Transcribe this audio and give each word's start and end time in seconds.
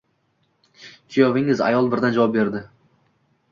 Kuyovingiz… 1.09 1.63
Ayol 1.67 1.93
birdan 1.93 2.19
javob 2.19 2.37
berdi 2.41 2.65